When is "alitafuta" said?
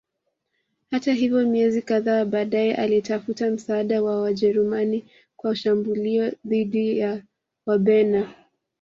2.75-3.51